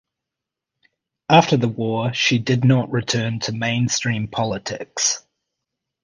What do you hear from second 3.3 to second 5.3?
to mainstream politics.